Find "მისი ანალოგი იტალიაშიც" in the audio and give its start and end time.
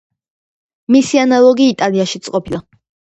0.95-2.31